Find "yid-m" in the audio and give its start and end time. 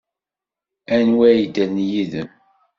1.89-2.29